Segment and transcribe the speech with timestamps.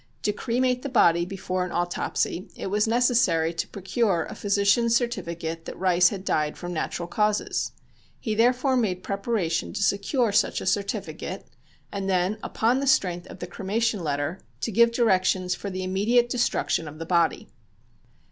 [0.23, 5.65] To cremate the body before an autopsy it was necessary to procure a physician's certificate
[5.65, 7.71] that Rice had died from natural causes.
[8.19, 11.45] He therefore made preparation to secure such a certificate,
[11.91, 16.29] and then upon the strength of the cremation letter to give directions for the immediate
[16.29, 17.47] destruction of the body.